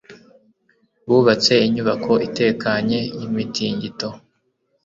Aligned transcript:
Bubatse 1.07 1.53
inyubako 1.67 2.11
itekanye 2.27 2.99
y’imitingito. 3.19 4.09